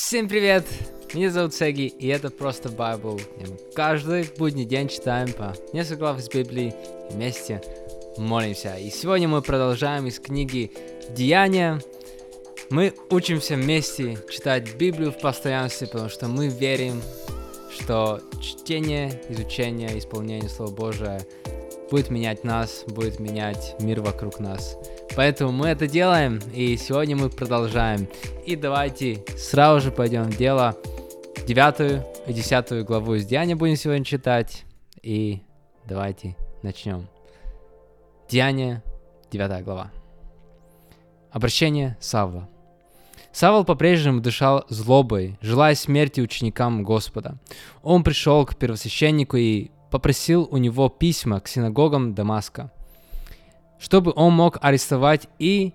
Всем 0.00 0.28
привет! 0.28 0.64
Меня 1.12 1.28
зовут 1.28 1.54
Сеги, 1.54 1.86
и 1.88 2.06
это 2.06 2.30
просто 2.30 2.68
мы 2.68 3.58
каждый 3.74 4.30
будний 4.38 4.64
день 4.64 4.88
читаем 4.88 5.32
по 5.32 5.56
несколько 5.72 5.96
глав 5.96 6.20
из 6.20 6.28
Библии 6.28 6.72
и 7.10 7.14
вместе 7.14 7.60
молимся. 8.16 8.76
И 8.76 8.90
сегодня 8.90 9.26
мы 9.26 9.42
продолжаем 9.42 10.06
из 10.06 10.20
книги 10.20 10.70
Деяния. 11.10 11.82
Мы 12.70 12.94
учимся 13.10 13.56
вместе 13.56 14.16
читать 14.30 14.76
Библию 14.76 15.10
в 15.10 15.18
постоянстве, 15.18 15.88
потому 15.88 16.08
что 16.08 16.28
мы 16.28 16.46
верим, 16.46 17.02
что 17.68 18.20
чтение, 18.40 19.20
изучение, 19.28 19.98
исполнение 19.98 20.48
Слова 20.48 20.70
Божия 20.70 21.26
будет 21.90 22.08
менять 22.08 22.44
нас, 22.44 22.84
будет 22.86 23.18
менять 23.18 23.74
мир 23.80 24.00
вокруг 24.00 24.38
нас. 24.38 24.78
Поэтому 25.16 25.52
мы 25.52 25.68
это 25.68 25.86
делаем, 25.86 26.40
и 26.54 26.76
сегодня 26.76 27.16
мы 27.16 27.28
продолжаем. 27.28 28.08
И 28.46 28.56
давайте 28.56 29.24
сразу 29.36 29.80
же 29.80 29.90
пойдем 29.90 30.24
в 30.24 30.36
дело. 30.36 30.76
Девятую 31.46 32.04
и 32.26 32.32
десятую 32.32 32.84
главу 32.84 33.14
из 33.14 33.26
Деяния 33.26 33.56
будем 33.56 33.76
сегодня 33.76 34.04
читать. 34.04 34.64
И 35.02 35.42
давайте 35.86 36.36
начнем. 36.62 37.08
Деяние, 38.28 38.82
девятая 39.30 39.62
глава. 39.62 39.90
Обращение 41.32 41.96
Савла. 42.00 42.48
Савол 43.32 43.64
по-прежнему 43.64 44.20
дышал 44.20 44.64
злобой, 44.68 45.38
желая 45.40 45.74
смерти 45.74 46.20
ученикам 46.20 46.82
Господа. 46.84 47.38
Он 47.82 48.02
пришел 48.04 48.44
к 48.46 48.56
первосвященнику 48.56 49.36
и 49.36 49.70
попросил 49.90 50.48
у 50.50 50.56
него 50.58 50.88
письма 50.88 51.40
к 51.40 51.48
синагогам 51.48 52.14
Дамаска– 52.14 52.70
чтобы 53.78 54.12
он 54.14 54.32
мог 54.34 54.58
арестовать 54.60 55.28
и 55.38 55.72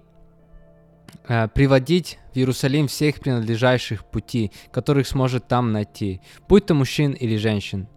э, 1.28 1.48
приводить 1.48 2.20
в 2.34 2.38
Иерусалим 2.38 2.88
всех 2.88 3.20
принадлежащих 3.20 4.06
пути, 4.06 4.52
которых 4.72 5.08
сможет 5.08 5.48
там 5.48 5.72
найти, 5.72 6.22
будь 6.48 6.66
то 6.66 6.74
мужчин 6.74 7.12
или 7.12 7.38
женщин. 7.38 7.88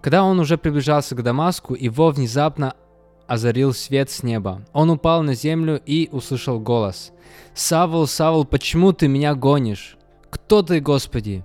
Когда 0.00 0.22
он 0.24 0.38
уже 0.38 0.58
приближался 0.58 1.14
к 1.14 1.22
Дамаску, 1.22 1.74
его 1.74 2.10
внезапно 2.10 2.74
озарил 3.26 3.72
свет 3.72 4.10
с 4.10 4.22
неба. 4.22 4.62
Он 4.72 4.90
упал 4.90 5.22
на 5.22 5.34
землю 5.34 5.80
и 5.86 6.08
услышал 6.12 6.60
голос. 6.60 7.12
«Савл, 7.54 8.06
Савл, 8.06 8.44
почему 8.44 8.92
ты 8.92 9.08
меня 9.08 9.34
гонишь? 9.34 9.96
Кто 10.28 10.62
ты, 10.62 10.80
Господи?» 10.80 11.42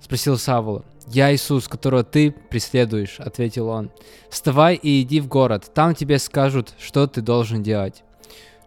Спросил 0.00 0.38
Савл. 0.38 0.84
«Я 1.08 1.34
Иисус, 1.34 1.68
которого 1.68 2.04
ты 2.04 2.30
преследуешь»,— 2.30 3.16
ответил 3.18 3.68
он. 3.68 3.90
«Вставай 4.30 4.76
и 4.76 5.02
иди 5.02 5.20
в 5.20 5.28
город, 5.28 5.70
там 5.74 5.94
тебе 5.94 6.18
скажут, 6.18 6.74
что 6.78 7.06
ты 7.06 7.20
должен 7.20 7.62
делать». 7.62 8.02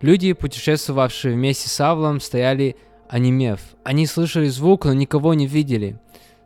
Люди, 0.02 0.34
путешествовавшие 0.34 1.34
вместе 1.34 1.70
с 1.70 1.74
Савлом, 1.74 2.20
стояли 2.20 2.76
онемев. 3.10 3.62
Они 3.84 4.06
слышали 4.06 4.48
звук, 4.48 4.86
но 4.86 4.94
никого 4.94 5.34
не 5.34 5.48
видели. 5.48 5.98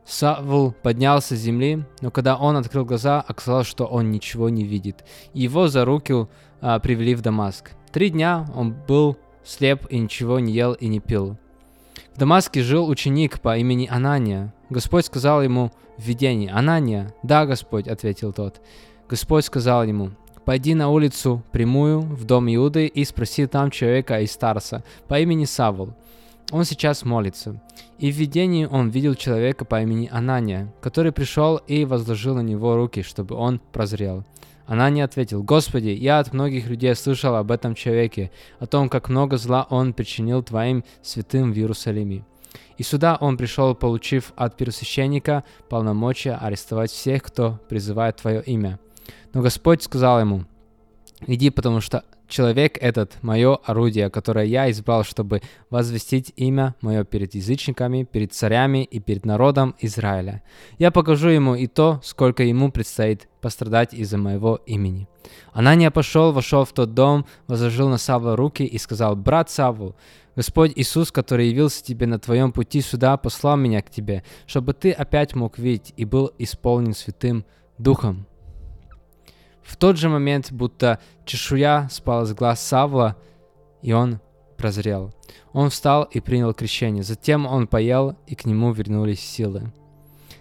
Савл 0.06 0.72
поднялся 0.72 1.36
с 1.36 1.40
земли, 1.40 1.84
но 2.02 2.10
когда 2.10 2.36
он 2.36 2.58
открыл 2.58 2.86
глаза, 2.86 3.24
оказалось, 3.28 3.68
что 3.68 3.86
он 3.86 4.12
ничего 4.12 4.50
не 4.50 4.64
видит. 4.64 5.06
Его 5.34 5.68
за 5.68 5.86
руки 5.86 6.28
а, 6.62 6.80
привели 6.80 7.16
в 7.16 7.22
Дамаск. 7.22 7.72
Три 7.92 8.10
дня 8.10 8.48
он 8.56 8.74
был 8.88 9.18
слеп 9.44 9.86
и 9.90 10.00
ничего 10.00 10.40
не 10.40 10.54
ел 10.54 10.74
и 10.74 10.88
не 10.88 11.00
пил. 11.00 11.38
В 12.20 12.22
Дамаске 12.22 12.64
жил 12.64 12.90
ученик 12.90 13.40
по 13.40 13.58
имени 13.58 13.88
Анания. 13.90 14.54
Господь 14.70 15.06
сказал 15.06 15.42
ему 15.42 15.72
в 15.98 16.04
видении, 16.04 16.50
«Анания». 16.50 17.14
«Да, 17.24 17.46
Господь»,— 17.46 17.88
ответил 17.88 18.34
тот. 18.34 18.60
Господь 19.08 19.46
сказал 19.46 19.86
ему, 19.86 20.12
«Пойди 20.44 20.74
на 20.74 20.90
улицу 20.90 21.42
прямую 21.54 22.02
в 22.02 22.26
дом 22.26 22.54
Иуды 22.54 22.88
и 22.88 23.06
спроси 23.06 23.48
там 23.48 23.72
человека 23.72 24.20
из 24.20 24.36
Тарса 24.36 24.84
по 25.08 25.18
имени 25.18 25.46
Савол. 25.46 25.94
Он 26.52 26.66
сейчас 26.66 27.06
молится». 27.06 27.62
И 28.00 28.12
в 28.12 28.16
видении 28.16 28.66
он 28.66 28.90
видел 28.90 29.16
человека 29.16 29.64
по 29.64 29.82
имени 29.82 30.10
Анания, 30.12 30.74
который 30.82 31.14
пришел 31.14 31.56
и 31.68 31.86
возложил 31.86 32.36
на 32.36 32.42
него 32.42 32.76
руки, 32.76 33.02
чтобы 33.02 33.36
он 33.36 33.62
прозрел. 33.72 34.26
Анания 34.70 35.04
ответил, 35.04 35.42
«Господи, 35.42 35.88
я 35.88 36.20
от 36.20 36.32
многих 36.32 36.68
людей 36.68 36.94
слышал 36.94 37.36
об 37.36 37.50
этом 37.50 37.74
человеке, 37.74 38.30
о 38.60 38.68
том, 38.68 38.88
как 38.88 39.10
много 39.10 39.38
зла 39.38 39.66
он 39.72 39.94
причинил 39.94 40.44
Твоим 40.44 40.84
святым 41.02 41.52
в 41.52 41.58
Иерусалиме. 41.58 42.24
И 42.78 42.84
сюда 42.84 43.18
он 43.20 43.36
пришел, 43.36 43.74
получив 43.74 44.32
от 44.36 44.58
первосвященника 44.58 45.44
полномочия 45.70 46.36
арестовать 46.36 46.92
всех, 46.92 47.24
кто 47.24 47.60
призывает 47.68 48.18
Твое 48.18 48.44
имя. 48.44 48.80
Но 49.34 49.42
Господь 49.42 49.82
сказал 49.82 50.20
ему, 50.20 50.46
«Иди, 51.26 51.50
потому 51.50 51.82
что 51.82 52.04
человек 52.30 52.78
этот– 52.80 53.18
мое 53.22 53.56
орудие, 53.56 54.10
которое 54.10 54.46
я 54.46 54.72
избрал, 54.72 55.04
чтобы 55.04 55.42
возвестить 55.70 56.32
имя 56.36 56.76
мое 56.82 57.04
перед 57.04 57.36
язычниками, 57.36 58.04
перед 58.04 58.34
царями 58.34 58.84
и 58.84 59.00
перед 59.00 59.26
народом 59.26 59.76
Израиля. 59.80 60.42
Я 60.78 60.92
покажу 60.92 61.30
ему 61.30 61.56
и 61.56 61.68
то, 61.68 62.00
сколько 62.04 62.44
ему 62.44 62.72
предстоит 62.72 63.28
пострадать 63.42 63.94
из-за 63.94 64.18
моего 64.18 64.62
имени». 64.66 65.08
Анания 65.52 65.92
пошел, 65.92 66.32
вошел 66.32 66.66
в 66.66 66.72
тот 66.74 66.94
дом, 66.94 67.26
возложил 67.48 67.90
на 67.90 67.98
Савла 67.98 68.36
руки 68.36 68.64
и 68.64 68.78
сказал, 68.78 69.16
«Брат 69.16 69.50
Савл, 69.50 69.96
Господь 70.36 70.72
Иисус, 70.76 71.12
который 71.12 71.50
явился 71.50 71.84
тебе 71.84 72.08
на 72.08 72.20
твоем 72.20 72.52
пути 72.52 72.82
сюда, 72.82 73.18
послал 73.18 73.58
меня 73.58 73.82
к 73.82 73.90
тебе, 73.90 74.24
чтобы 74.48 74.74
ты 74.74 74.92
опять 74.92 75.36
мог 75.36 75.58
видеть 75.58 75.94
и 75.98 76.06
был 76.06 76.32
исполнен 76.38 76.94
Святым 76.94 77.46
Духом». 77.78 78.29
В 79.64 79.76
тот 79.78 79.98
же 79.98 80.10
момент, 80.10 80.52
будто 80.52 81.00
чешуя 81.26 81.88
спала 81.90 82.26
с 82.26 82.34
глаз 82.34 82.60
Савла, 82.60 83.16
и 83.82 83.94
он 83.94 84.20
прозрел. 84.58 85.14
Он 85.54 85.70
встал 85.70 86.04
и 86.04 86.20
принял 86.20 86.54
крещение. 86.54 87.04
Затем 87.04 87.46
он 87.46 87.68
поел, 87.68 88.16
и 88.28 88.36
к 88.36 88.46
нему 88.46 88.72
вернулись 88.72 89.22
силы. 89.22 89.72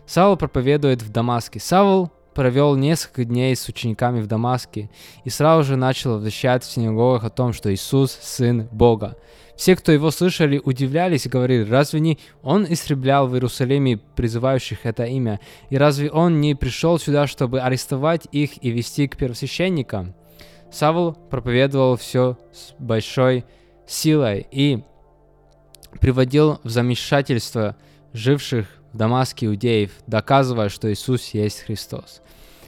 Савл 0.06 0.36
проповедует 0.36 1.02
в 1.02 1.10
Дамаске. 1.10 1.60
Савл 1.60 2.10
провел 2.38 2.76
несколько 2.76 3.25
дней 3.25 3.56
с 3.56 3.69
учениками 3.69 4.21
в 4.21 4.28
Дамаске 4.28 4.91
и 5.25 5.28
сразу 5.28 5.65
же 5.65 5.75
начал 5.75 6.15
возвещать 6.15 6.62
в 6.62 6.71
синагогах 6.71 7.25
о 7.25 7.31
том, 7.31 7.53
что 7.53 7.75
Иисус– 7.75 8.16
Сын 8.22 8.69
Бога. 8.71 9.16
Все, 9.56 9.75
кто 9.75 9.91
его 9.91 10.12
слышали, 10.12 10.62
удивлялись 10.65 11.27
и 11.27 11.28
говорили, 11.28 11.69
разве 11.69 11.98
не 11.98 12.16
он 12.44 12.65
истреблял 12.71 13.27
в 13.27 13.34
Иерусалиме 13.34 13.97
призывающих 14.15 14.87
это 14.87 15.03
имя? 15.03 15.41
И 15.69 15.77
разве 15.77 16.12
он 16.12 16.41
не 16.41 16.54
пришел 16.54 17.00
сюда, 17.00 17.27
чтобы 17.27 17.59
арестовать 17.59 18.28
их 18.31 18.62
и 18.62 18.71
вести 18.71 19.09
к 19.09 19.16
первосвященникам? 19.16 20.15
Савл 20.71 21.15
проповедовал 21.15 21.97
все 21.97 22.38
с 22.53 22.72
большой 22.78 23.47
силой 23.84 24.47
и 24.53 24.84
приводил 26.00 26.60
в 26.62 26.69
замешательство 26.69 27.75
живших 28.12 28.78
Дамаске 28.98 29.47
иудеев, 29.47 29.92
доказывая, 30.06 30.69
что 30.69 30.92
Иисус 30.92 31.28
есть 31.28 31.60
Христос. 31.60 32.20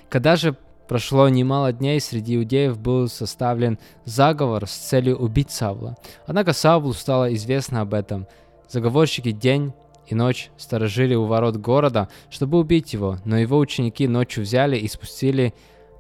Когда 0.09 0.37
же 0.37 0.57
прошло 0.89 1.29
немало 1.29 1.73
дней, 1.73 2.01
среди 2.01 2.37
иудеев 2.37 2.79
был 2.79 3.09
составлен 3.09 3.79
заговор 4.05 4.67
с 4.67 4.73
целью 4.73 5.19
убить 5.19 5.51
Савла. 5.51 5.97
Однако 6.27 6.53
Савлу 6.53 6.95
стало 6.95 7.35
известно 7.35 7.83
об 7.83 7.93
этом. 7.93 8.27
Заговорщики 8.69 9.33
день 9.33 9.73
и 10.07 10.15
ночь 10.15 10.51
сторожили 10.57 11.15
у 11.15 11.27
ворот 11.27 11.57
города, 11.57 12.09
чтобы 12.31 12.59
убить 12.59 12.93
его, 12.93 13.19
но 13.25 13.37
его 13.37 13.59
ученики 13.59 14.09
ночью 14.09 14.45
взяли 14.45 14.77
и 14.77 14.89
спустили 14.89 15.53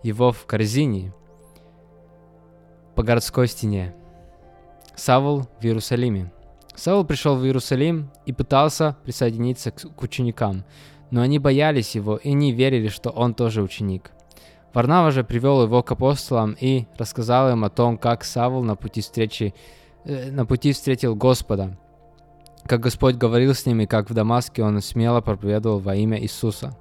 его 0.02 0.32
в 0.32 0.46
корзине 0.46 1.12
по 2.94 3.02
городской 3.02 3.48
стене. 3.48 3.94
Савл 4.96 5.48
в 5.60 5.64
Иерусалиме. 5.64 6.32
Савл 6.80 7.04
пришел 7.04 7.36
в 7.36 7.44
Иерусалим 7.44 8.10
и 8.24 8.32
пытался 8.32 8.96
присоединиться 9.04 9.70
к 9.70 10.02
ученикам, 10.02 10.64
но 11.10 11.20
они 11.20 11.38
боялись 11.38 11.94
его 11.94 12.16
и 12.16 12.32
не 12.32 12.52
верили, 12.52 12.88
что 12.88 13.10
он 13.10 13.34
тоже 13.34 13.60
ученик. 13.60 14.12
Варнава 14.72 15.10
же 15.10 15.22
привел 15.22 15.62
его 15.62 15.82
к 15.82 15.92
апостолам 15.92 16.56
и 16.58 16.86
рассказал 16.96 17.52
им 17.52 17.64
о 17.64 17.68
том, 17.68 17.98
как 17.98 18.24
Савл 18.24 18.62
на 18.62 18.76
пути, 18.76 19.02
встречи, 19.02 19.54
э, 20.06 20.30
на 20.30 20.46
пути 20.46 20.72
встретил 20.72 21.14
Господа, 21.14 21.76
как 22.64 22.80
Господь 22.80 23.16
говорил 23.16 23.52
с 23.52 23.66
ним 23.66 23.82
и 23.82 23.86
как 23.86 24.08
в 24.08 24.14
Дамаске 24.14 24.62
он 24.62 24.80
смело 24.80 25.20
проповедовал 25.20 25.80
во 25.80 25.94
имя 25.94 26.18
Иисуса. 26.18 26.74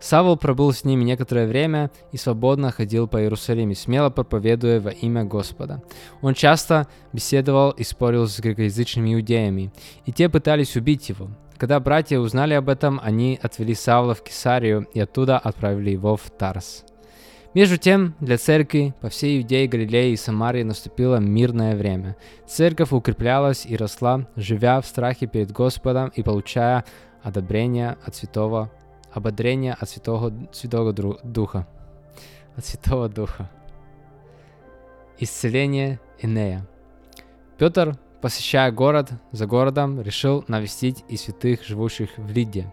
Савл 0.00 0.36
пробыл 0.36 0.72
с 0.72 0.84
ними 0.84 1.04
некоторое 1.04 1.46
время 1.46 1.90
и 2.12 2.16
свободно 2.16 2.70
ходил 2.70 3.08
по 3.08 3.20
Иерусалиме, 3.20 3.74
смело 3.74 4.10
проповедуя 4.10 4.80
во 4.80 4.90
имя 4.90 5.24
Господа. 5.24 5.82
Он 6.22 6.34
часто 6.34 6.86
беседовал 7.12 7.70
и 7.70 7.82
спорил 7.82 8.26
с 8.26 8.38
грекоязычными 8.38 9.14
иудеями, 9.14 9.72
и 10.04 10.12
те 10.12 10.28
пытались 10.28 10.76
убить 10.76 11.08
его. 11.08 11.30
Когда 11.56 11.80
братья 11.80 12.18
узнали 12.18 12.52
об 12.52 12.68
этом, 12.68 13.00
они 13.02 13.38
отвели 13.42 13.74
Савла 13.74 14.14
в 14.14 14.22
Кесарию 14.22 14.86
и 14.92 15.00
оттуда 15.00 15.38
отправили 15.38 15.90
его 15.90 16.16
в 16.16 16.30
Тарс. 16.30 16.84
Между 17.54 17.78
тем, 17.78 18.14
для 18.20 18.36
церкви 18.36 18.94
по 19.00 19.08
всей 19.08 19.40
Иудее, 19.40 19.66
Галилее 19.66 20.12
и 20.12 20.16
Самарии 20.16 20.62
наступило 20.62 21.16
мирное 21.16 21.74
время. 21.74 22.14
Церковь 22.46 22.92
укреплялась 22.92 23.64
и 23.64 23.78
росла, 23.78 24.28
живя 24.36 24.78
в 24.82 24.86
страхе 24.86 25.26
перед 25.26 25.52
Господом 25.52 26.10
и 26.14 26.22
получая 26.22 26.84
одобрение 27.22 27.96
от 28.04 28.14
Святого, 28.14 28.70
ободрение 29.16 29.72
от 29.72 29.88
Святого, 29.88 30.32
Святого 30.52 30.92
Духа. 30.92 31.66
От 32.56 32.64
Святого 32.64 33.08
Духа. 33.08 33.50
Исцеление 35.18 35.98
Инея. 36.20 36.66
Петр 37.58 37.98
посещая 38.20 38.72
город 38.72 39.10
за 39.32 39.46
городом, 39.46 40.00
решил 40.00 40.44
навестить 40.48 41.04
и 41.08 41.16
святых, 41.16 41.64
живущих 41.64 42.10
в 42.16 42.30
Лиде. 42.30 42.72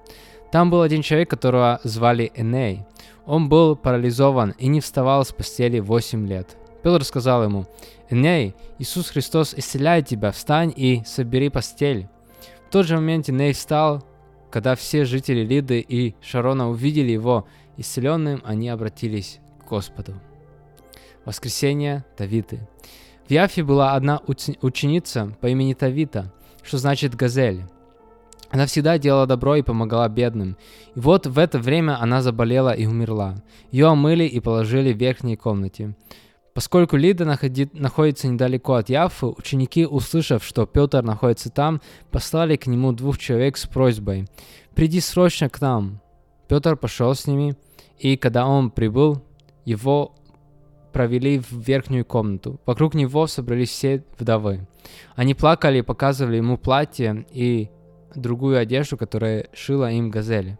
Там 0.51 0.69
был 0.69 0.81
один 0.81 1.01
человек, 1.01 1.29
которого 1.29 1.79
звали 1.83 2.31
Эней. 2.35 2.85
Он 3.25 3.49
был 3.49 3.75
парализован 3.75 4.55
и 4.57 4.67
не 4.67 4.81
вставал 4.81 5.23
с 5.23 5.31
постели 5.31 5.79
8 5.79 6.27
лет. 6.27 6.57
Петр 6.83 7.03
сказал 7.03 7.43
ему, 7.43 7.65
«Эней, 8.09 8.55
Иисус 8.79 9.09
Христос 9.09 9.53
исцеляет 9.55 10.07
тебя, 10.07 10.31
встань 10.31 10.73
и 10.75 11.03
собери 11.05 11.49
постель». 11.49 12.07
В 12.67 12.71
тот 12.71 12.85
же 12.85 12.95
момент 12.95 13.29
Эней 13.29 13.53
встал, 13.53 14.03
когда 14.53 14.75
все 14.75 15.03
жители 15.03 15.43
Лиды 15.43 15.79
и 15.79 16.13
Шарона 16.21 16.69
увидели 16.69 17.11
его 17.11 17.47
исцеленным, 17.75 18.39
они 18.45 18.69
обратились 18.69 19.39
к 19.59 19.67
Господу. 19.67 20.13
Воскресение 21.25 22.05
Давиды. 22.19 22.59
В 23.27 23.31
Яфе 23.31 23.63
была 23.63 23.95
одна 23.95 24.21
ученица 24.27 25.35
по 25.41 25.47
имени 25.47 25.73
Тавита, 25.73 26.31
что 26.61 26.77
значит 26.77 27.15
«газель». 27.15 27.63
Она 28.51 28.67
всегда 28.67 28.99
делала 28.99 29.25
добро 29.25 29.55
и 29.55 29.63
помогала 29.63 30.07
бедным. 30.07 30.55
И 30.93 30.99
вот 30.99 31.25
в 31.25 31.39
это 31.39 31.57
время 31.57 31.99
она 31.99 32.21
заболела 32.21 32.75
и 32.75 32.85
умерла. 32.85 33.37
Ее 33.71 33.87
омыли 33.87 34.25
и 34.25 34.39
положили 34.39 34.93
в 34.93 34.97
верхней 34.97 35.35
комнате. 35.35 35.95
Поскольку 36.53 36.97
Лида 36.97 37.25
находит, 37.25 37.73
находится 37.73 38.27
недалеко 38.27 38.75
от 38.75 38.89
Яфы, 38.89 39.27
ученики, 39.27 39.85
услышав, 39.85 40.43
что 40.43 40.65
Петр 40.67 41.01
находится 41.01 41.49
там, 41.49 41.81
послали 42.11 42.57
к 42.57 42.67
нему 42.67 42.91
двух 42.91 43.17
человек 43.17 43.57
с 43.57 43.65
просьбой 43.65 44.27
«Приди 44.75 44.99
срочно 44.99 45.49
к 45.49 45.61
нам». 45.61 46.01
Петр 46.47 46.77
пошел 46.77 47.15
с 47.15 47.25
ними, 47.25 47.55
и 47.97 48.17
когда 48.17 48.45
он 48.45 48.69
прибыл, 48.69 49.23
его 49.65 50.13
провели 50.91 51.39
в 51.39 51.51
верхнюю 51.51 52.05
комнату. 52.05 52.59
Вокруг 52.65 52.93
него 52.93 53.25
собрались 53.25 53.69
все 53.69 54.03
вдовы. 54.19 54.67
Они 55.15 55.33
плакали 55.33 55.79
и 55.79 55.81
показывали 55.81 56.37
ему 56.37 56.57
платье 56.57 57.25
и 57.31 57.69
другую 58.13 58.59
одежду, 58.59 58.95
которую 58.95 59.47
шила 59.53 59.91
им 59.91 60.11
Газели, 60.11 60.59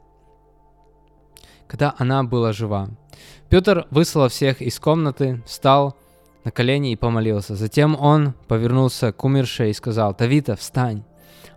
когда 1.73 1.95
она 1.97 2.23
была 2.23 2.53
жива. 2.53 2.89
Петр 3.49 3.87
выслал 3.89 4.27
всех 4.29 4.61
из 4.61 4.79
комнаты, 4.79 5.41
встал 5.47 5.97
на 6.43 6.51
колени 6.51 6.91
и 6.91 6.95
помолился. 6.95 7.55
Затем 7.55 7.97
он 7.99 8.35
повернулся 8.47 9.11
к 9.11 9.23
умершей 9.23 9.71
и 9.71 9.73
сказал, 9.73 10.13
«Тавита, 10.13 10.55
встань!» 10.55 11.03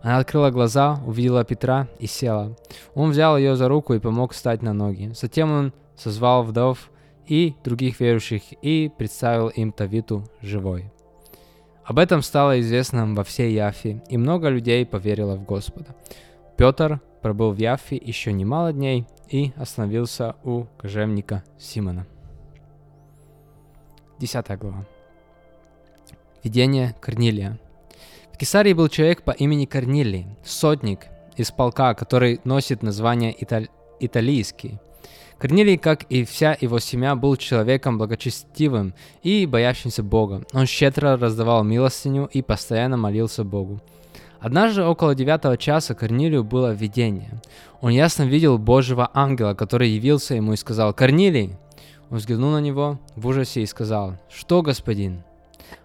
Она 0.00 0.16
открыла 0.16 0.50
глаза, 0.50 1.02
увидела 1.04 1.44
Петра 1.44 1.86
и 1.98 2.06
села. 2.06 2.56
Он 2.94 3.10
взял 3.10 3.36
ее 3.36 3.56
за 3.56 3.68
руку 3.68 3.92
и 3.92 3.98
помог 3.98 4.32
встать 4.32 4.62
на 4.62 4.72
ноги. 4.72 5.12
Затем 5.14 5.52
он 5.52 5.74
созвал 5.96 6.44
вдов 6.44 6.90
и 7.26 7.54
других 7.62 8.00
верующих 8.00 8.40
и 8.62 8.90
представил 8.96 9.48
им 9.48 9.70
Тавиту 9.70 10.24
живой. 10.40 10.90
Об 11.84 11.98
этом 11.98 12.22
стало 12.22 12.58
известно 12.60 13.06
во 13.12 13.22
всей 13.22 13.52
Яфе, 13.52 14.02
и 14.08 14.16
много 14.16 14.48
людей 14.48 14.86
поверило 14.86 15.36
в 15.36 15.44
Господа. 15.44 15.94
Петр 16.56 17.02
пробыл 17.20 17.52
в 17.52 17.58
Яфе 17.58 17.96
еще 17.96 18.32
немало 18.32 18.72
дней 18.72 19.06
и 19.28 19.52
остановился 19.56 20.36
у 20.44 20.64
кожевника 20.78 21.42
Симона. 21.58 22.06
Десятая 24.18 24.56
глава. 24.56 24.86
Видение 26.42 26.94
Корнилия. 27.00 27.58
В 28.32 28.38
Кесарии 28.38 28.72
был 28.72 28.88
человек 28.88 29.22
по 29.22 29.30
имени 29.30 29.66
Корнилий, 29.66 30.26
сотник 30.44 31.06
из 31.36 31.50
полка, 31.50 31.94
который 31.94 32.40
носит 32.44 32.82
название 32.82 33.34
Италь... 33.42 33.68
италийский. 34.00 34.78
Корнилий, 35.38 35.76
как 35.76 36.04
и 36.04 36.24
вся 36.24 36.56
его 36.58 36.78
семья, 36.78 37.14
был 37.14 37.36
человеком 37.36 37.98
благочестивым 37.98 38.94
и 39.22 39.44
боящимся 39.44 40.02
Бога. 40.02 40.44
Он 40.54 40.66
щедро 40.66 41.18
раздавал 41.18 41.62
милостыню 41.62 42.26
и 42.32 42.40
постоянно 42.40 42.96
молился 42.96 43.44
Богу. 43.44 43.82
Однажды 44.46 44.84
около 44.84 45.16
девятого 45.16 45.56
часа 45.56 45.96
Корнилию 45.96 46.44
было 46.44 46.72
видение. 46.72 47.42
Он 47.80 47.90
ясно 47.90 48.22
видел 48.22 48.58
Божьего 48.58 49.10
ангела, 49.12 49.54
который 49.54 49.88
явился 49.88 50.36
ему 50.36 50.52
и 50.52 50.56
сказал 50.56 50.94
«Корнилий!» 50.94 51.56
Он 52.10 52.18
взглянул 52.18 52.52
на 52.52 52.60
него 52.60 53.00
в 53.16 53.26
ужасе 53.26 53.62
и 53.62 53.66
сказал 53.66 54.14
«Что, 54.28 54.62
господин?» 54.62 55.24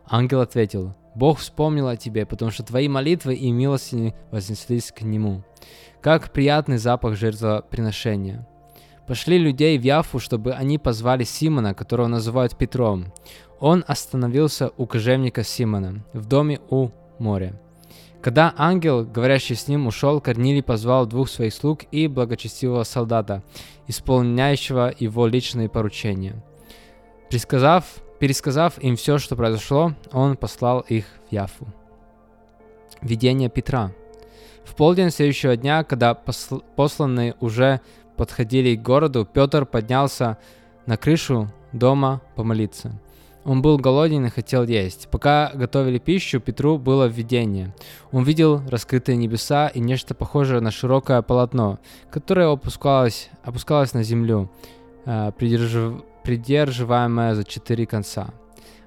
Ангел 0.07 0.41
ответил 0.41 0.93
«Бог 1.15 1.39
вспомнил 1.39 1.87
о 1.87 1.97
тебе, 1.97 2.27
потому 2.27 2.51
что 2.51 2.61
твои 2.61 2.87
молитвы 2.87 3.33
и 3.33 3.49
милости 3.49 4.13
вознеслись 4.29 4.91
к 4.91 5.01
нему, 5.01 5.41
как 5.99 6.31
приятный 6.31 6.77
запах 6.77 7.15
жертвоприношения». 7.15 8.47
Пошли 9.07 9.39
людей 9.39 9.79
в 9.79 9.81
Яфу, 9.81 10.19
чтобы 10.19 10.51
они 10.51 10.77
позвали 10.77 11.23
Симона, 11.23 11.73
которого 11.73 12.05
называют 12.05 12.55
Петром. 12.55 13.11
Он 13.59 13.83
остановился 13.87 14.69
у 14.77 14.85
кожевника 14.85 15.43
Симона, 15.43 16.05
в 16.13 16.27
доме 16.27 16.59
у 16.69 16.89
моря. 17.17 17.59
Когда 18.21 18.53
ангел, 18.56 19.03
говорящий 19.03 19.56
с 19.56 19.68
ним, 19.68 19.88
ушел, 19.88 20.21
Корнилий 20.21 20.62
позвал 20.62 21.07
двух 21.07 21.27
своих 21.27 21.53
слуг 21.53 21.81
и 21.91 22.07
благочестивого 22.07 22.83
солдата, 22.83 23.41
исполняющего 23.88 24.94
его 24.97 25.25
личные 25.25 25.69
поручения. 25.69 26.35
Присказав, 27.31 27.85
пересказав 28.19 28.77
им 28.77 28.95
все, 28.95 29.18
что 29.18 29.35
произошло, 29.35 29.94
он 30.12 30.38
послал 30.38 30.81
их 30.81 31.06
в 31.29 31.33
Яфу. 31.33 31.65
Видение 33.01 33.50
Петра. 33.50 33.91
В 34.63 34.75
полдень 34.75 35.09
следующего 35.09 35.57
дня, 35.57 35.83
когда 35.83 36.12
посл- 36.13 36.63
посланные 36.75 37.35
уже 37.39 37.81
подходили 38.18 38.75
к 38.75 38.83
городу, 38.83 39.25
Петр 39.25 39.65
поднялся 39.65 40.38
на 40.85 40.95
крышу 40.95 41.51
дома 41.73 42.21
помолиться. 42.35 42.91
Он 43.43 43.61
был 43.61 43.77
голоден 43.77 44.25
и 44.25 44.29
хотел 44.29 44.63
есть. 44.63 45.07
Пока 45.09 45.51
готовили 45.53 45.97
пищу, 45.97 46.39
Петру 46.39 46.77
было 46.77 47.05
видение. 47.05 47.73
Он 48.11 48.23
видел 48.23 48.61
раскрытые 48.69 49.17
небеса 49.17 49.67
и 49.67 49.79
нечто 49.79 50.13
похожее 50.13 50.61
на 50.61 50.71
широкое 50.71 51.21
полотно, 51.21 51.79
которое 52.11 52.51
опускалось, 52.51 53.29
опускалось 53.43 53.93
на 53.93 54.03
землю, 54.03 54.51
э, 55.05 55.31
придержив, 55.38 56.03
придерживаемое 56.23 57.33
за 57.33 57.43
четыре 57.43 57.85
конца. 57.85 58.29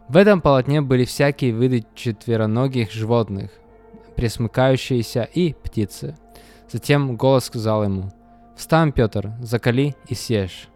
В 0.09 0.17
этом 0.17 0.41
полотне 0.41 0.83
были 0.83 1.05
всякие 1.05 1.51
виды 1.51 1.85
четвероногих 1.95 2.93
животных, 2.93 3.51
пресмыкающиеся 4.17 5.23
и 5.23 5.55
птицы. 5.55 6.17
Затем 6.71 7.17
голос 7.17 7.47
сказал 7.47 7.85
ему– 7.85 8.13
«Встань, 8.57 8.93
Петр, 8.93 9.33
закали 9.41 9.97
и 10.09 10.15
съешь». 10.15 10.69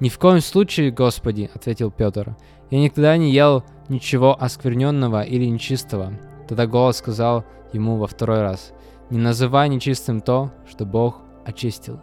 «Ни 0.00 0.08
в 0.08 0.18
коем 0.18 0.40
случае, 0.40 0.90
Господи»,— 0.90 1.50
ответил 1.54 1.90
Петр,— 1.90 2.36
«я 2.70 2.80
никогда 2.80 3.16
не 3.16 3.32
ел 3.32 3.64
ничего 3.88 4.36
оскверненного 4.40 5.22
или 5.22 5.46
нечистого». 5.46 6.12
Тогда 6.48 6.66
голос 6.66 6.98
сказал 6.98 7.44
ему 7.72 7.96
во 7.96 8.06
второй 8.06 8.42
раз, 8.42 8.72
«Не 9.10 9.18
называй 9.18 9.68
нечистым 9.68 10.20
то, 10.20 10.52
что 10.68 10.84
Бог 10.84 11.22
очистил». 11.44 12.00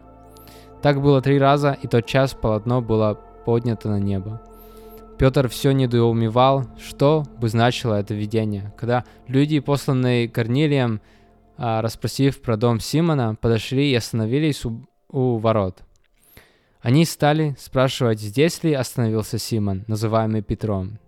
Так 0.81 1.01
было 1.01 1.21
три 1.21 1.39
раза, 1.39 1.77
и 1.81 1.88
тот 1.88 2.05
час 2.05 2.33
полотно 2.33 2.81
было 2.81 3.19
поднято 3.45 3.89
на 3.89 4.00
небо. 4.00 4.41
Петр 5.17 5.47
все 5.47 5.71
недоумевал, 5.71 6.65
что 6.77 7.23
бы 7.39 7.47
значило 7.47 7.93
это 7.93 8.13
видение. 8.13 8.73
Когда 8.77 9.05
люди, 9.27 9.59
посланные 9.59 10.27
Корнилием, 10.27 11.00
а, 11.55 11.81
расспросив 11.81 12.41
про 12.41 12.57
дом 12.57 12.79
Симона, 12.79 13.35
подошли 13.39 13.91
и 13.91 13.95
остановились 13.95 14.65
у 14.65 14.81
у 15.13 15.38
ворот. 15.38 15.83
Они 16.83 17.05
стали 17.05 17.55
спрашивать, 17.57 18.19
здесь 18.19 18.61
ли 18.61 18.73
остановился 18.73 19.39
Симон, 19.39 19.85
называемый 19.87 20.41
Петром. 20.41 20.99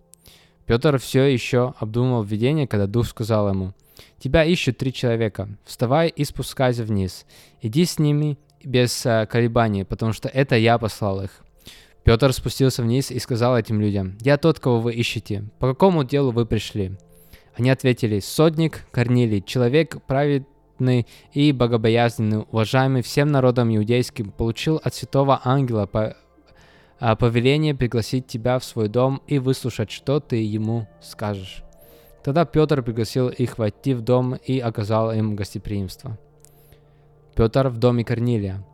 Петр 0.65 0.97
все 0.99 1.23
еще 1.25 1.73
обдумывал 1.77 2.23
видение, 2.23 2.65
когда 2.65 2.87
дух 2.87 3.05
сказал 3.07 3.49
ему, 3.49 3.73
«Тебя 4.17 4.45
ищут 4.45 4.77
три 4.77 4.93
человека. 4.93 5.49
Вставай 5.65 6.07
и 6.07 6.23
спускайся 6.23 6.85
вниз. 6.85 7.25
Иди 7.61 7.83
с 7.83 7.99
ними 7.99 8.37
без 8.63 9.05
uh, 9.05 9.27
колебаний, 9.27 9.83
потому 9.83 10.13
что 10.13 10.29
это 10.29 10.55
я 10.55 10.77
послал 10.77 11.21
их». 11.21 11.43
Петр 12.05 12.31
спустился 12.31 12.81
вниз 12.81 13.11
и 13.11 13.19
сказал 13.19 13.57
этим 13.57 13.81
людям, 13.81 14.17
«Я 14.21 14.37
тот, 14.37 14.61
кого 14.61 14.79
вы 14.79 14.93
ищете. 14.93 15.43
По 15.59 15.67
какому 15.67 16.05
делу 16.05 16.31
вы 16.31 16.45
пришли?» 16.45 16.93
Они 17.53 17.69
ответили, 17.69 18.21
«Сотник 18.21 18.85
Корнилий, 18.91 19.41
человек 19.41 20.01
правит 20.05 20.47
праведный 20.75 21.07
и 21.33 21.51
богобоязненный, 21.51 22.45
уважаемый 22.51 23.01
всем 23.01 23.29
народом 23.29 23.75
иудейским, 23.75 24.31
получил 24.31 24.79
от 24.83 24.93
святого 24.93 25.41
ангела 25.43 25.85
по, 25.85 26.15
а, 26.99 27.15
повеление 27.15 27.75
пригласить 27.75 28.27
тебя 28.27 28.59
в 28.59 28.63
свой 28.63 28.89
дом 28.89 29.21
и 29.27 29.39
выслушать, 29.39 29.91
что 29.91 30.19
ты 30.19 30.37
ему 30.37 30.87
скажешь. 31.01 31.63
Тогда 32.23 32.45
Петр 32.45 32.81
пригласил 32.81 33.29
их 33.29 33.57
войти 33.57 33.93
в 33.93 34.01
дом 34.01 34.35
и 34.35 34.59
оказал 34.59 35.11
им 35.11 35.35
гостеприимство. 35.35 36.17
Петр 37.35 37.67
в 37.67 37.77
доме 37.77 38.03
Корнилия. 38.03 38.65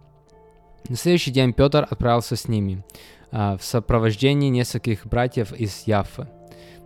На 0.87 0.95
следующий 0.95 1.31
день 1.31 1.53
Петр 1.53 1.85
отправился 1.89 2.35
с 2.35 2.47
ними 2.47 2.83
а, 3.31 3.57
в 3.57 3.63
сопровождении 3.63 4.49
нескольких 4.49 5.05
братьев 5.05 5.53
из 5.53 5.83
Яфы. 5.85 6.27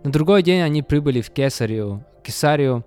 На 0.04 0.12
другой 0.12 0.42
день 0.42 0.60
они 0.60 0.82
прибыли 0.82 1.20
в 1.20 1.30
Кесарию. 1.30 2.04
Кесарию 2.22 2.84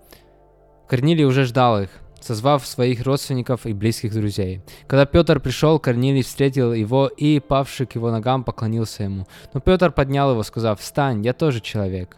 Корнилий 0.87 1.25
уже 1.25 1.45
ждал 1.45 1.81
их 1.81 1.89
созвав 2.21 2.65
своих 2.65 3.03
родственников 3.03 3.65
и 3.65 3.73
близких 3.73 4.13
друзей. 4.13 4.61
Когда 4.87 5.05
Петр 5.05 5.39
пришел, 5.39 5.79
Корнилий 5.79 6.23
встретил 6.23 6.73
его 6.73 7.07
и, 7.07 7.39
павший 7.39 7.85
к 7.85 7.95
его 7.95 8.11
ногам, 8.11 8.43
поклонился 8.43 9.03
ему. 9.03 9.27
Но 9.53 9.59
Петр 9.59 9.91
поднял 9.91 10.31
его, 10.31 10.43
сказав, 10.43 10.79
«Встань, 10.79 11.25
я 11.25 11.33
тоже 11.33 11.61
человек». 11.61 12.17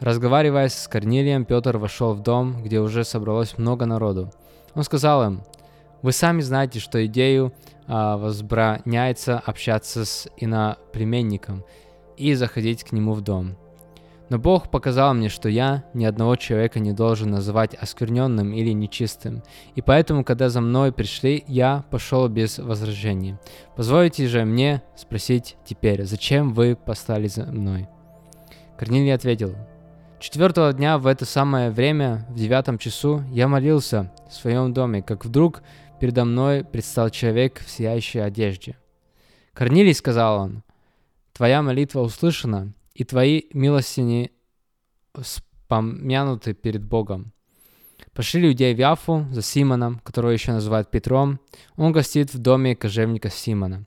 Разговаривая 0.00 0.68
с 0.68 0.88
Корнилием, 0.88 1.44
Петр 1.44 1.76
вошел 1.78 2.12
в 2.14 2.22
дом, 2.22 2.62
где 2.62 2.80
уже 2.80 3.04
собралось 3.04 3.56
много 3.56 3.86
народу. 3.86 4.32
Он 4.74 4.82
сказал 4.82 5.24
им, 5.24 5.42
«Вы 6.02 6.12
сами 6.12 6.40
знаете, 6.40 6.80
что 6.80 7.04
идею 7.06 7.52
а, 7.86 8.16
возбраняется 8.16 9.38
общаться 9.38 10.04
с 10.04 10.28
иноплеменником 10.36 11.64
и 12.16 12.34
заходить 12.34 12.84
к 12.84 12.92
нему 12.92 13.12
в 13.12 13.20
дом. 13.20 13.56
Но 14.32 14.38
Бог 14.38 14.70
показал 14.70 15.12
мне, 15.12 15.28
что 15.28 15.50
я 15.50 15.84
ни 15.92 16.06
одного 16.06 16.36
человека 16.36 16.80
не 16.80 16.94
должен 16.94 17.30
называть 17.32 17.74
оскверненным 17.74 18.54
или 18.54 18.70
нечистым, 18.70 19.42
и 19.74 19.82
поэтому, 19.82 20.24
когда 20.24 20.48
за 20.48 20.62
мной 20.62 20.90
пришли, 20.90 21.44
я 21.48 21.84
пошел 21.90 22.26
без 22.28 22.56
возражений. 22.58 23.36
Позволите 23.76 24.26
же 24.28 24.46
мне 24.46 24.82
спросить 24.96 25.58
теперь, 25.66 26.06
зачем 26.06 26.54
вы 26.54 26.76
послали 26.76 27.26
за 27.26 27.44
мной? 27.44 27.88
Корнилий 28.78 29.12
ответил, 29.12 29.54
Четвертого 30.18 30.72
дня 30.72 30.96
в 30.96 31.06
это 31.06 31.26
самое 31.26 31.70
время, 31.70 32.24
в 32.30 32.34
девятом 32.36 32.78
часу, 32.78 33.22
я 33.32 33.48
молился 33.48 34.14
в 34.30 34.32
своем 34.32 34.72
доме, 34.72 35.02
как 35.02 35.26
вдруг 35.26 35.62
передо 36.00 36.24
мной 36.24 36.64
предстал 36.64 37.10
человек 37.10 37.58
в 37.58 37.68
сияющей 37.68 38.24
одежде. 38.24 38.78
«Корнилий»,— 39.52 39.92
сказал 39.94 40.40
он,— 40.40 40.62
«твоя 41.34 41.60
молитва 41.60 42.00
услышана, 42.00 42.72
и 42.94 43.04
твои 43.04 43.42
милостини 43.52 44.32
спомянуты 45.20 46.54
перед 46.54 46.84
Богом». 46.84 47.32
Пошли 48.14 48.42
людей 48.42 48.74
в 48.74 48.78
Яфу 48.78 49.26
за 49.30 49.40
Симоном, 49.40 49.98
которого 50.00 50.30
еще 50.32 50.52
называют 50.52 50.90
Петром. 50.90 51.40
Он 51.76 51.92
гостит 51.92 52.34
в 52.34 52.38
доме 52.38 52.76
кожевника 52.76 53.30
Симона, 53.30 53.86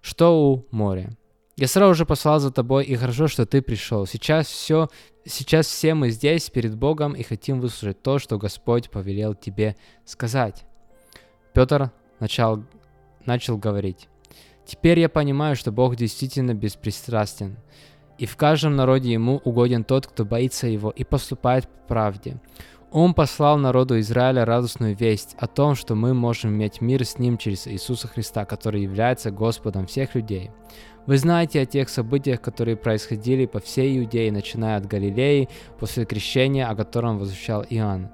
что 0.00 0.50
у 0.50 0.66
моря. 0.70 1.16
Я 1.56 1.68
сразу 1.68 1.94
же 1.94 2.06
послал 2.06 2.38
за 2.38 2.50
тобой, 2.50 2.84
и 2.84 2.94
хорошо, 2.96 3.28
что 3.28 3.46
ты 3.46 3.62
пришел. 3.62 4.06
Сейчас 4.06 4.46
все, 4.46 4.88
сейчас 5.24 5.66
все 5.66 5.94
мы 5.94 6.10
здесь 6.10 6.50
перед 6.50 6.76
Богом 6.76 7.14
и 7.14 7.22
хотим 7.22 7.60
выслушать 7.60 8.02
то, 8.02 8.18
что 8.18 8.38
Господь 8.38 8.90
повелел 8.90 9.34
тебе 9.34 9.76
сказать. 10.04 10.66
Петр 11.54 11.90
начал, 12.20 12.62
начал 13.24 13.56
говорить. 13.56 14.08
Теперь 14.66 15.00
я 15.00 15.08
понимаю, 15.08 15.56
что 15.56 15.72
Бог 15.72 15.96
действительно 15.96 16.52
беспристрастен, 16.52 17.56
и 18.18 18.26
в 18.26 18.36
каждом 18.36 18.76
народе 18.76 19.12
ему 19.12 19.40
угоден 19.44 19.84
тот, 19.84 20.06
кто 20.06 20.24
боится 20.24 20.66
его 20.66 20.90
и 20.90 21.04
поступает 21.04 21.68
по 21.68 21.88
правде. 21.88 22.36
Он 22.90 23.14
послал 23.14 23.58
народу 23.58 23.98
Израиля 24.00 24.44
радостную 24.44 24.96
весть 24.96 25.36
о 25.38 25.46
том, 25.46 25.74
что 25.74 25.94
мы 25.94 26.14
можем 26.14 26.52
иметь 26.52 26.80
мир 26.80 27.04
с 27.04 27.18
Ним 27.18 27.36
через 27.36 27.66
Иисуса 27.66 28.08
Христа, 28.08 28.44
который 28.44 28.82
является 28.82 29.30
Господом 29.30 29.86
всех 29.86 30.14
людей. 30.14 30.50
Вы 31.04 31.18
знаете 31.18 31.60
о 31.60 31.66
тех 31.66 31.88
событиях, 31.88 32.40
которые 32.40 32.76
происходили 32.76 33.46
по 33.46 33.60
всей 33.60 33.98
Иудее, 33.98 34.32
начиная 34.32 34.76
от 34.76 34.86
Галилеи, 34.86 35.48
после 35.78 36.04
крещения, 36.04 36.68
о 36.68 36.74
котором 36.74 37.18
возвещал 37.18 37.64
Иоанн. 37.68 38.08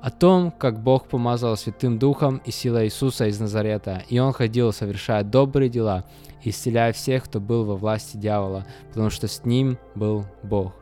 О 0.00 0.10
том, 0.10 0.52
как 0.52 0.82
Бог 0.82 1.08
помазал 1.08 1.56
Святым 1.56 1.98
Духом 1.98 2.40
и 2.44 2.50
силой 2.50 2.86
Иисуса 2.86 3.26
из 3.26 3.40
Назарета, 3.40 4.04
и 4.08 4.18
Он 4.18 4.32
ходил, 4.32 4.72
совершая 4.72 5.24
добрые 5.24 5.68
дела, 5.68 6.04
исцеляя 6.42 6.92
всех, 6.92 7.24
кто 7.24 7.40
был 7.40 7.64
во 7.64 7.76
власти 7.76 8.16
дьявола, 8.16 8.66
потому 8.88 9.10
что 9.10 9.28
с 9.28 9.44
Ним 9.44 9.78
был 9.94 10.24
Бог. 10.42 10.72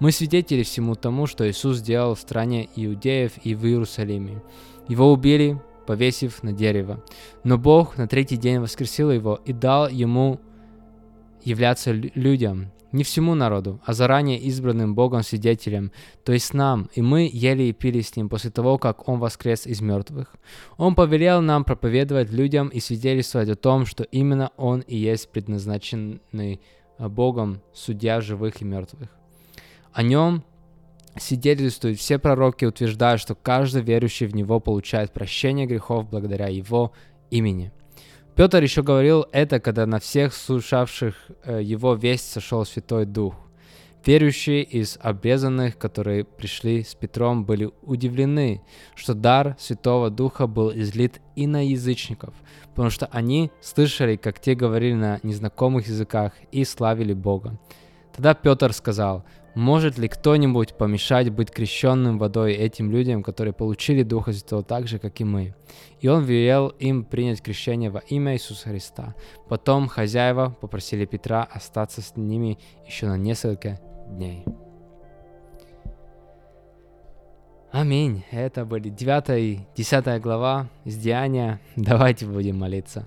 Мы 0.00 0.12
свидетели 0.12 0.62
всему 0.62 0.94
тому, 0.94 1.26
что 1.26 1.48
Иисус 1.48 1.78
сделал 1.78 2.14
в 2.14 2.20
стране 2.20 2.68
иудеев 2.76 3.32
и 3.44 3.54
в 3.54 3.64
Иерусалиме. 3.64 4.42
Его 4.88 5.12
убили, 5.12 5.60
повесив 5.86 6.42
на 6.42 6.52
дерево. 6.52 7.02
Но 7.42 7.58
Бог 7.58 7.96
на 7.96 8.06
третий 8.06 8.36
день 8.36 8.58
воскресил 8.58 9.10
его 9.10 9.40
и 9.44 9.52
дал 9.52 9.88
ему 9.88 10.40
являться 11.42 11.92
людям, 11.92 12.72
не 12.94 13.02
всему 13.02 13.34
народу, 13.34 13.80
а 13.84 13.92
заранее 13.92 14.38
избранным 14.38 14.94
Богом 14.94 15.24
свидетелям, 15.24 15.90
то 16.24 16.32
есть 16.32 16.54
нам, 16.54 16.88
и 16.94 17.02
мы 17.02 17.28
ели 17.30 17.64
и 17.64 17.72
пили 17.72 18.00
с 18.00 18.14
Ним 18.14 18.28
после 18.28 18.50
того, 18.50 18.78
как 18.78 19.08
Он 19.08 19.18
воскрес 19.18 19.66
из 19.66 19.80
мертвых. 19.80 20.32
Он 20.76 20.94
повелел 20.94 21.42
нам 21.42 21.64
проповедовать 21.64 22.30
людям 22.30 22.68
и 22.68 22.78
свидетельствовать 22.78 23.48
о 23.48 23.56
том, 23.56 23.84
что 23.84 24.04
именно 24.04 24.52
Он 24.56 24.80
и 24.80 24.96
есть 24.96 25.28
предназначенный 25.30 26.60
Богом 26.98 27.62
судья 27.72 28.20
живых 28.20 28.62
и 28.62 28.64
мертвых. 28.64 29.08
О 29.92 30.04
Нем 30.04 30.44
свидетельствуют 31.18 31.98
все 31.98 32.20
пророки, 32.20 32.64
утверждая, 32.64 33.16
что 33.16 33.34
каждый 33.34 33.82
верующий 33.82 34.28
в 34.28 34.36
Него 34.36 34.60
получает 34.60 35.12
прощение 35.12 35.66
грехов 35.66 36.08
благодаря 36.08 36.46
Его 36.46 36.92
имени– 37.30 37.72
Петр 38.36 38.60
еще 38.64 38.82
говорил 38.82 39.26
это, 39.30 39.60
когда 39.60 39.86
на 39.86 40.00
всех 40.00 40.34
слушавших 40.34 41.14
э, 41.44 41.62
его 41.62 41.94
весть 41.94 42.32
сошел 42.32 42.64
Святой 42.64 43.06
Дух. 43.06 43.36
Верующие 44.04 44.64
из 44.64 44.98
обрезанных, 45.00 45.78
которые 45.78 46.24
пришли 46.24 46.82
с 46.82 46.96
Петром, 46.96 47.44
были 47.44 47.70
удивлены, 47.82 48.60
что 48.96 49.14
дар 49.14 49.54
Святого 49.60 50.10
Духа 50.10 50.48
был 50.48 50.72
излит 50.72 51.20
и 51.36 51.46
на 51.46 51.64
язычников, 51.64 52.34
потому 52.70 52.90
что 52.90 53.06
они 53.12 53.52
слышали, 53.60 54.16
как 54.16 54.40
те 54.40 54.56
говорили 54.56 54.94
на 54.94 55.20
незнакомых 55.22 55.86
языках 55.86 56.32
и 56.50 56.64
славили 56.64 57.12
Бога. 57.12 57.56
Тогда 58.12 58.34
Петр 58.34 58.72
сказал, 58.72 59.24
может 59.54 59.98
ли 59.98 60.08
кто-нибудь 60.08 60.74
помешать 60.74 61.30
быть 61.30 61.50
крещенным 61.50 62.18
водой 62.18 62.54
этим 62.54 62.90
людям, 62.90 63.22
которые 63.22 63.52
получили 63.52 64.02
Духа 64.02 64.32
Святого 64.32 64.62
так 64.62 64.88
же, 64.88 64.98
как 64.98 65.20
и 65.20 65.24
мы? 65.24 65.54
И 66.00 66.08
он 66.08 66.24
велел 66.24 66.68
им 66.68 67.04
принять 67.04 67.40
крещение 67.40 67.90
во 67.90 68.00
имя 68.00 68.34
Иисуса 68.34 68.68
Христа. 68.68 69.14
Потом 69.48 69.88
хозяева 69.88 70.56
попросили 70.60 71.04
Петра 71.04 71.44
остаться 71.44 72.02
с 72.02 72.16
ними 72.16 72.58
еще 72.86 73.06
на 73.06 73.16
несколько 73.16 73.80
дней. 74.08 74.44
Аминь. 77.70 78.24
Это 78.30 78.64
были 78.64 78.88
9 78.88 79.30
и 79.30 79.66
10 79.74 80.22
глава 80.22 80.68
из 80.84 80.96
Деяния. 80.96 81.60
Давайте 81.74 82.24
будем 82.26 82.58
молиться. 82.58 83.04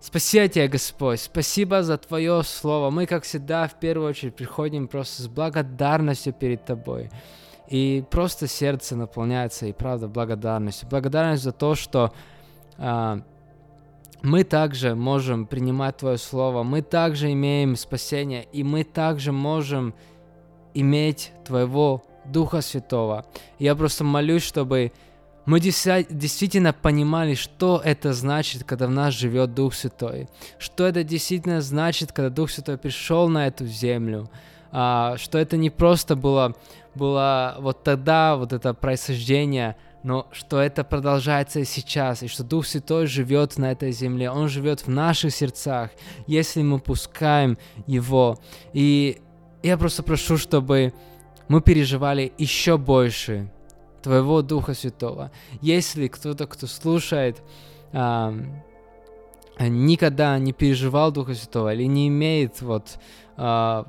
Спасибо 0.00 0.48
тебе, 0.48 0.68
Господь, 0.68 1.20
спасибо 1.20 1.82
за 1.82 1.96
Твое 1.96 2.42
Слово. 2.44 2.90
Мы, 2.90 3.06
как 3.06 3.24
всегда, 3.24 3.66
в 3.66 3.78
первую 3.80 4.10
очередь 4.10 4.36
приходим 4.36 4.88
просто 4.88 5.22
с 5.22 5.28
благодарностью 5.28 6.32
перед 6.32 6.64
Тобой. 6.64 7.10
И 7.68 8.04
просто 8.10 8.46
сердце 8.46 8.94
наполняется, 8.94 9.66
и 9.66 9.72
правда, 9.72 10.06
благодарностью. 10.06 10.88
Благодарность 10.88 11.42
за 11.42 11.52
то, 11.52 11.74
что 11.74 12.12
а, 12.78 13.20
мы 14.22 14.44
также 14.44 14.94
можем 14.94 15.46
принимать 15.46 15.96
Твое 15.96 16.18
Слово, 16.18 16.62
мы 16.62 16.82
также 16.82 17.32
имеем 17.32 17.74
спасение, 17.76 18.46
и 18.52 18.62
мы 18.62 18.84
также 18.84 19.32
можем 19.32 19.94
иметь 20.74 21.32
Твоего 21.44 22.04
Духа 22.24 22.60
Святого. 22.60 23.24
Я 23.58 23.74
просто 23.74 24.04
молюсь, 24.04 24.42
чтобы 24.42 24.92
мы 25.46 25.60
действительно 25.60 26.72
понимали, 26.72 27.34
что 27.34 27.80
это 27.82 28.12
значит, 28.12 28.64
когда 28.64 28.88
в 28.88 28.90
нас 28.90 29.14
живет 29.14 29.54
Дух 29.54 29.74
Святой. 29.74 30.28
Что 30.58 30.86
это 30.86 31.04
действительно 31.04 31.60
значит, 31.60 32.10
когда 32.10 32.30
Дух 32.30 32.50
Святой 32.50 32.76
пришел 32.76 33.28
на 33.28 33.46
эту 33.46 33.64
землю. 33.64 34.28
А, 34.72 35.16
что 35.16 35.38
это 35.38 35.56
не 35.56 35.70
просто 35.70 36.16
было, 36.16 36.56
было 36.96 37.56
вот 37.60 37.84
тогда 37.84 38.36
вот 38.36 38.52
это 38.52 38.74
происхождение, 38.74 39.76
но 40.02 40.26
что 40.32 40.60
это 40.60 40.82
продолжается 40.82 41.60
и 41.60 41.64
сейчас, 41.64 42.24
и 42.24 42.28
что 42.28 42.42
Дух 42.42 42.66
Святой 42.66 43.06
живет 43.06 43.56
на 43.56 43.70
этой 43.70 43.92
земле, 43.92 44.30
Он 44.30 44.48
живет 44.48 44.80
в 44.80 44.88
наших 44.88 45.32
сердцах, 45.32 45.90
если 46.26 46.62
мы 46.62 46.80
пускаем 46.80 47.56
Его. 47.86 48.40
И 48.72 49.20
я 49.62 49.78
просто 49.78 50.02
прошу, 50.02 50.38
чтобы 50.38 50.92
мы 51.46 51.60
переживали 51.60 52.32
еще 52.36 52.78
больше 52.78 53.48
Твоего 54.06 54.40
Духа 54.40 54.72
Святого. 54.72 55.32
Если 55.60 56.06
кто-то, 56.06 56.46
кто 56.46 56.68
слушает, 56.68 57.42
никогда 59.58 60.38
не 60.38 60.52
переживал 60.52 61.10
Духа 61.10 61.34
Святого 61.34 61.74
или 61.74 61.82
не 61.88 62.06
имеет 62.06 62.62
вот 62.62 63.00
а, 63.36 63.88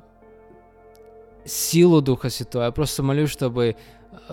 силу 1.44 2.00
Духа 2.00 2.30
Святого, 2.30 2.64
я 2.64 2.72
просто 2.72 3.04
молюсь, 3.04 3.30
чтобы 3.30 3.76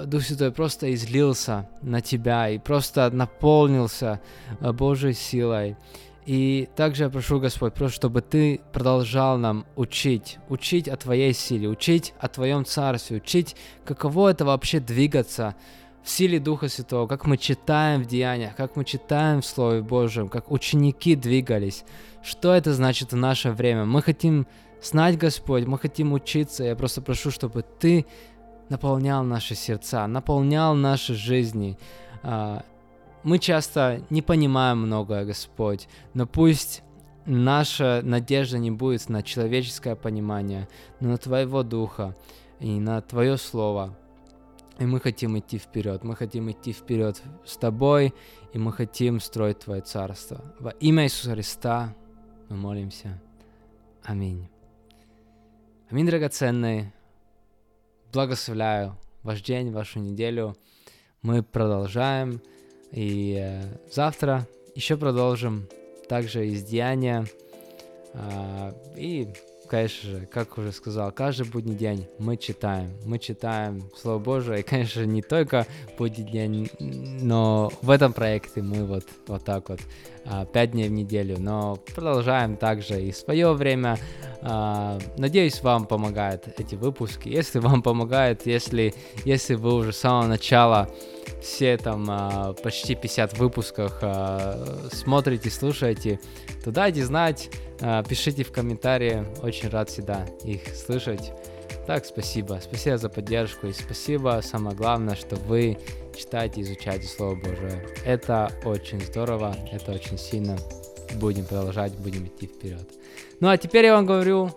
Дух 0.08 0.24
Святой 0.24 0.52
просто 0.52 0.92
излился 0.92 1.70
на 1.84 2.02
тебя 2.02 2.50
и 2.50 2.58
просто 2.58 3.12
наполнился 3.12 4.22
Божьей 4.60 5.14
силой. 5.14 5.78
И 6.26 6.68
также 6.76 7.04
я 7.04 7.10
прошу, 7.10 7.40
Господь, 7.40 7.74
просто 7.74 7.96
чтобы 7.96 8.22
Ты 8.22 8.60
продолжал 8.74 9.38
нам 9.38 9.66
учить, 9.76 10.40
учить 10.50 10.88
о 10.88 10.98
Твоей 10.98 11.34
силе, 11.34 11.70
учить 11.70 12.14
о 12.20 12.28
Твоем 12.28 12.66
Царстве, 12.66 13.18
учить, 13.18 13.56
каково 13.86 14.30
это 14.30 14.44
вообще 14.44 14.80
двигаться 14.80 15.56
в 16.04 16.10
силе 16.10 16.40
Духа 16.40 16.68
Святого, 16.68 17.08
как 17.08 17.26
мы 17.26 17.38
читаем 17.38 18.04
в 18.04 18.08
Деяниях, 18.08 18.56
как 18.56 18.76
мы 18.76 18.86
читаем 18.86 19.42
в 19.42 19.46
Слове 19.46 19.82
Божьем, 19.82 20.30
как 20.30 20.52
ученики 20.52 21.16
двигались. 21.16 21.84
Что 22.24 22.54
это 22.54 22.74
значит 22.74 23.12
в 23.12 23.16
наше 23.16 23.52
время? 23.52 23.86
Мы 23.86 24.02
хотим 24.02 24.48
знать, 24.82 25.18
Господь, 25.18 25.66
мы 25.66 25.78
хотим 25.78 26.14
учиться. 26.14 26.64
Я 26.64 26.76
просто 26.76 27.02
прошу, 27.02 27.30
чтобы 27.30 27.64
Ты 27.64 28.06
наполнял 28.70 29.24
наши 29.24 29.54
сердца, 29.54 30.08
наполнял 30.08 30.74
наши 30.74 31.14
жизни, 31.14 31.78
а, 32.24 32.64
мы 33.26 33.40
часто 33.40 34.06
не 34.10 34.22
понимаем 34.22 34.78
многое, 34.78 35.26
Господь, 35.26 35.90
но 36.14 36.28
пусть 36.28 36.84
наша 37.26 38.02
надежда 38.04 38.60
не 38.60 38.72
будет 38.72 39.10
на 39.10 39.24
человеческое 39.24 39.96
понимание, 39.96 40.70
но 41.00 41.10
на 41.10 41.18
Твоего 41.18 41.64
Духа. 41.64 42.16
И 42.60 42.80
на 42.80 43.02
Твое 43.02 43.38
Слово. 43.38 43.98
И 44.80 44.86
мы 44.86 45.00
хотим 45.00 45.38
идти 45.38 45.58
вперед, 45.58 46.04
мы 46.04 46.16
хотим 46.16 46.50
идти 46.50 46.72
вперед 46.72 47.22
с 47.46 47.58
Тобой, 47.58 48.14
и 48.54 48.58
мы 48.58 48.72
хотим 48.72 49.20
строить 49.20 49.60
Твое 49.60 49.82
Царство. 49.82 50.54
Во 50.60 50.70
имя 50.70 51.04
Иисуса 51.04 51.32
Христа 51.32 51.96
мы 52.50 52.56
молимся. 52.58 53.22
Аминь. 54.04 54.50
Аминь, 55.90 56.06
драгоценные. 56.06 56.94
Благословляю 58.14 58.98
ваш 59.24 59.42
день, 59.42 59.72
вашу 59.72 60.00
неделю. 60.00 60.56
Мы 61.22 61.42
продолжаем. 61.42 62.40
И 62.92 63.38
э, 63.40 63.62
завтра 63.92 64.48
еще 64.74 64.98
продолжим 64.98 65.68
также 66.08 66.48
из 66.48 66.64
Деяния. 66.64 67.26
Э, 68.14 68.74
и 68.96 69.28
конечно 69.66 70.10
же, 70.10 70.26
как 70.28 70.58
уже 70.58 70.72
сказал, 70.72 71.12
каждый 71.12 71.48
будний 71.48 71.76
день 71.76 72.08
мы 72.20 72.38
читаем. 72.38 72.92
Мы 73.06 73.20
читаем 73.20 73.90
Слово 73.96 74.20
Божие, 74.20 74.60
и, 74.60 74.64
конечно, 74.64 75.04
не 75.04 75.22
только 75.22 75.66
будний 75.98 76.24
день, 76.24 76.70
но 76.80 77.72
в 77.82 77.90
этом 77.90 78.14
проекте 78.14 78.62
мы 78.62 78.86
вот, 78.86 79.06
вот 79.28 79.44
так 79.44 79.70
вот, 79.70 79.80
а, 80.26 80.46
пять 80.46 80.72
дней 80.72 80.90
в 80.90 80.92
неделю, 80.92 81.38
но 81.40 81.78
продолжаем 81.94 82.58
также 82.58 83.02
и 83.02 83.12
свое 83.12 83.54
время. 83.54 83.98
А, 84.48 85.00
надеюсь, 85.18 85.62
вам 85.64 85.86
помогают 85.86 86.48
эти 86.58 86.76
выпуски. 86.76 87.30
Если 87.30 87.60
вам 87.60 87.82
помогает, 87.82 88.46
если, 88.46 88.94
если 89.24 89.56
вы 89.56 89.74
уже 89.74 89.92
с 89.92 89.98
самого 89.98 90.28
начала 90.28 90.90
все 91.42 91.78
там 91.78 92.06
а, 92.10 92.54
почти 92.54 92.96
50 92.96 93.38
выпусках 93.40 94.04
смотрите, 94.92 95.50
слушаете, 95.50 96.20
то 96.64 96.72
дайте 96.72 97.04
знать, 97.04 97.50
а, 97.82 98.04
пишите 98.04 98.44
в 98.44 98.52
комментарии, 98.52 99.26
очень 99.42 99.70
рад 99.70 99.90
всегда 99.90 100.26
их 100.44 100.76
слышать. 100.76 101.32
Так, 101.88 102.06
спасибо. 102.06 102.60
Спасибо 102.62 102.98
за 102.98 103.10
поддержку 103.10 103.68
и 103.68 103.74
спасибо, 103.74 104.42
самое 104.44 104.76
главное, 104.76 105.16
что 105.16 105.36
вы 105.36 105.78
читаете, 106.16 106.62
изучаете 106.62 107.08
Слово 107.08 107.36
Божие. 107.36 107.86
Это 108.04 108.52
очень 108.64 109.02
здорово, 109.02 109.56
это 109.72 109.92
очень 109.92 110.18
сильно. 110.18 110.58
Будем 111.16 111.46
продолжать, 111.46 111.94
будем 111.94 112.28
идти 112.28 112.48
вперед. 112.48 112.88
Ну 113.40 113.50
а 113.50 113.58
теперь 113.58 113.86
я 113.86 113.96
вам 113.96 114.06
говорю 114.06 114.52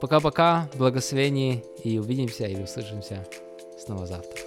пока-пока, 0.00 0.70
благословений 0.74 1.64
и 1.84 1.98
увидимся 1.98 2.46
или 2.46 2.62
услышимся 2.62 3.26
снова 3.78 4.06
завтра. 4.06 4.37